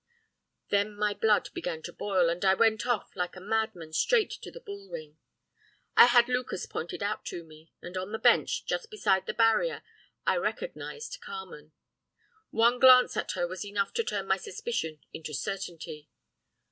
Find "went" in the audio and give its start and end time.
2.55-2.87